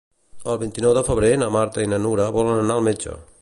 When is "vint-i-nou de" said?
0.61-1.03